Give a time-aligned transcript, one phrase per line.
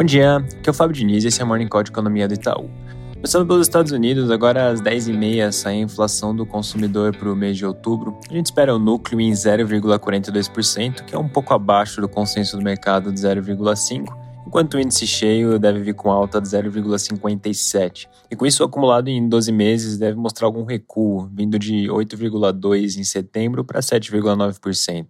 [0.00, 2.26] Bom dia, aqui é o Fábio Diniz e esse é o Morning Call de Economia
[2.26, 2.70] do Itaú.
[3.12, 7.58] Começando pelos Estados Unidos, agora às 10h30 sai a inflação do consumidor para o mês
[7.58, 8.18] de outubro.
[8.30, 12.62] A gente espera o núcleo em 0,42%, que é um pouco abaixo do consenso do
[12.62, 14.06] mercado de 0,5%,
[14.46, 18.08] enquanto o índice cheio deve vir com alta de 0,57%.
[18.30, 23.04] E com isso, acumulado em 12 meses, deve mostrar algum recuo, vindo de 8,2% em
[23.04, 25.08] setembro para 7,9%.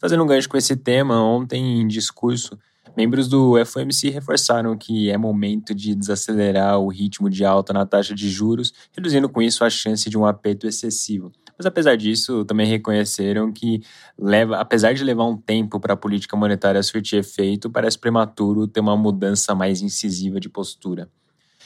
[0.00, 2.58] Fazendo um gancho com esse tema, ontem em discurso,
[2.96, 8.14] Membros do FOMC reforçaram que é momento de desacelerar o ritmo de alta na taxa
[8.14, 11.32] de juros, reduzindo com isso a chance de um aperto excessivo.
[11.58, 13.82] Mas apesar disso, também reconheceram que
[14.18, 18.80] leva, apesar de levar um tempo para a política monetária surtir efeito, parece prematuro ter
[18.80, 21.08] uma mudança mais incisiva de postura.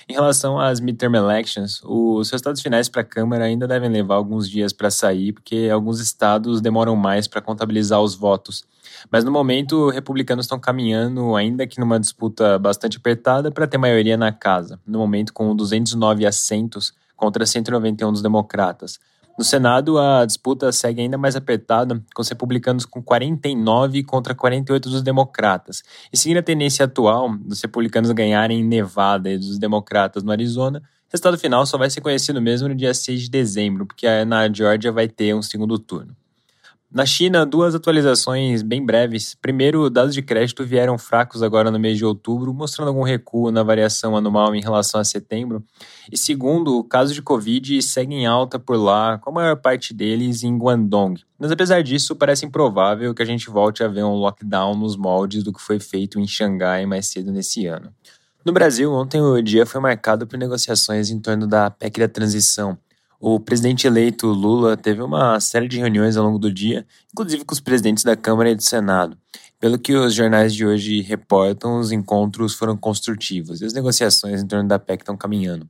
[0.06, 4.48] Em relação às midterm elections, os resultados finais para a Câmara ainda devem levar alguns
[4.48, 8.64] dias para sair, porque alguns estados demoram mais para contabilizar os votos.
[9.10, 14.16] Mas no momento, republicanos estão caminhando, ainda que numa disputa bastante apertada, para ter maioria
[14.16, 18.98] na casa, no momento com 209 assentos contra 191 dos democratas.
[19.38, 24.90] No Senado, a disputa segue ainda mais apertada, com os republicanos com 49 contra 48
[24.90, 25.84] dos democratas.
[26.12, 30.80] E seguindo a tendência atual dos republicanos ganharem em Nevada e dos democratas no Arizona,
[30.80, 34.52] o resultado final só vai ser conhecido mesmo no dia 6 de dezembro, porque na
[34.52, 36.16] Georgia vai ter um segundo turno.
[36.90, 39.34] Na China, duas atualizações bem breves.
[39.34, 43.62] Primeiro, dados de crédito vieram fracos agora no mês de outubro, mostrando algum recuo na
[43.62, 45.62] variação anual em relação a setembro.
[46.10, 50.56] E segundo, casos de Covid seguem alta por lá, com a maior parte deles em
[50.56, 51.20] Guangdong.
[51.38, 55.44] Mas apesar disso, parece improvável que a gente volte a ver um lockdown nos moldes
[55.44, 57.92] do que foi feito em Xangai mais cedo nesse ano.
[58.42, 62.78] No Brasil, ontem o dia foi marcado por negociações em torno da PEC da transição.
[63.20, 67.52] O presidente eleito Lula teve uma série de reuniões ao longo do dia, inclusive com
[67.52, 69.18] os presidentes da Câmara e do Senado.
[69.58, 74.46] Pelo que os jornais de hoje reportam, os encontros foram construtivos e as negociações em
[74.46, 75.68] torno da PEC estão caminhando.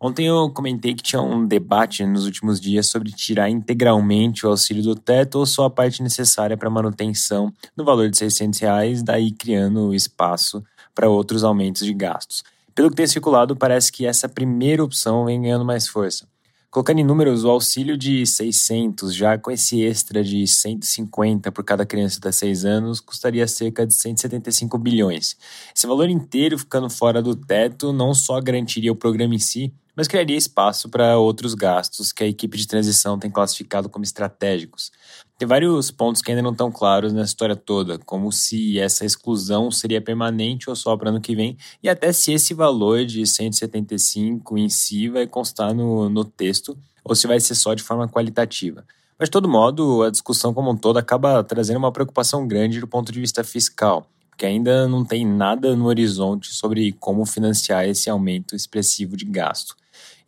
[0.00, 4.84] Ontem eu comentei que tinha um debate nos últimos dias sobre tirar integralmente o auxílio
[4.84, 9.32] do teto ou só a parte necessária para manutenção no valor de 600 reais, daí
[9.32, 10.62] criando espaço
[10.94, 12.44] para outros aumentos de gastos.
[12.76, 16.28] Pelo que tem circulado, parece que essa primeira opção vem ganhando mais força.
[16.70, 21.86] Colocando em números, o auxílio de 600, já com esse extra de 150 por cada
[21.86, 25.36] criança até 6 anos, custaria cerca de 175 bilhões.
[25.74, 30.06] Esse valor inteiro ficando fora do teto não só garantiria o programa em si, mas
[30.06, 34.92] criaria espaço para outros gastos que a equipe de transição tem classificado como estratégicos.
[35.38, 39.70] Tem vários pontos que ainda não estão claros nessa história toda, como se essa exclusão
[39.70, 44.56] seria permanente ou só para ano que vem, e até se esse valor de 175
[44.56, 48.82] em si vai constar no, no texto ou se vai ser só de forma qualitativa.
[49.18, 52.88] Mas, de todo modo, a discussão como um todo acaba trazendo uma preocupação grande do
[52.88, 58.10] ponto de vista fiscal, porque ainda não tem nada no horizonte sobre como financiar esse
[58.10, 59.74] aumento expressivo de gasto.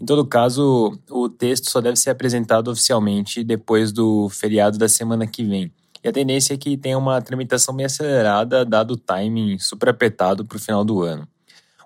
[0.00, 5.26] Em todo caso, o texto só deve ser apresentado oficialmente depois do feriado da semana
[5.26, 5.70] que vem.
[6.02, 10.42] E a tendência é que tenha uma tramitação bem acelerada, dado o timing super apertado
[10.42, 11.28] para o final do ano.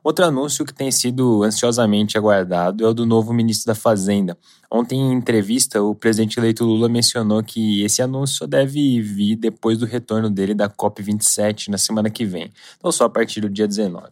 [0.04, 4.36] Outro anúncio que tem sido ansiosamente aguardado é o do novo ministro da Fazenda.
[4.68, 9.78] Ontem, em entrevista, o presidente eleito Lula mencionou que esse anúncio só deve vir depois
[9.78, 13.68] do retorno dele da COP27 na semana que vem, então só a partir do dia
[13.68, 14.10] 19.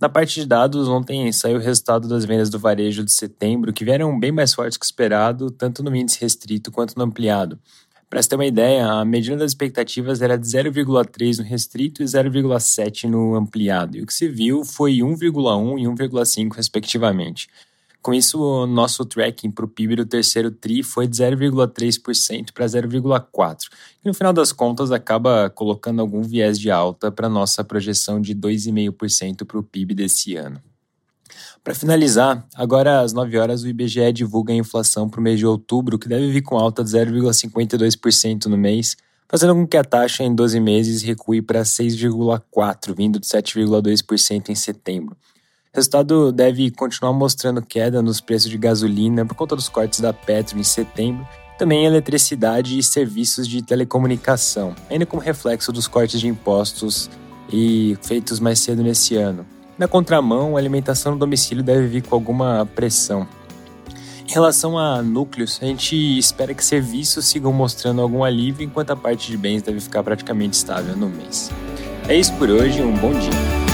[0.00, 3.84] Na parte de dados, ontem saiu o resultado das vendas do varejo de setembro, que
[3.84, 7.58] vieram bem mais fortes que esperado, tanto no índice restrito quanto no ampliado.
[8.08, 12.06] Para você ter uma ideia, a medida das expectativas era de 0,3 no restrito e
[12.06, 17.48] 0,7 no ampliado, e o que se viu foi 1,1 e 1,5 respectivamente.
[18.00, 22.64] Com isso, o nosso tracking para o PIB do terceiro TRI foi de 0,3% para
[22.64, 23.58] 0,4%,
[24.00, 28.20] que no final das contas acaba colocando algum viés de alta para a nossa projeção
[28.20, 30.62] de 2,5% para o PIB desse ano.
[31.62, 35.46] Para finalizar, agora às 9 horas o IBGE divulga a inflação para o mês de
[35.46, 38.96] outubro, que deve vir com alta de 0,52% no mês,
[39.28, 44.54] fazendo com que a taxa em 12 meses recue para 6,4%, vindo de 7,2% em
[44.54, 45.16] setembro.
[45.72, 50.12] O resultado deve continuar mostrando queda nos preços de gasolina por conta dos cortes da
[50.12, 51.26] Petro em setembro,
[51.58, 57.10] também eletricidade e serviços de telecomunicação, ainda como reflexo dos cortes de impostos
[57.52, 59.44] e feitos mais cedo nesse ano.
[59.78, 63.28] Na contramão, a alimentação no domicílio deve vir com alguma pressão.
[64.26, 68.96] Em relação a núcleos, a gente espera que serviços sigam mostrando algum alívio, enquanto a
[68.96, 71.50] parte de bens deve ficar praticamente estável no mês.
[72.08, 73.67] É isso por hoje, um bom dia.